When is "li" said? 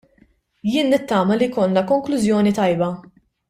1.41-1.49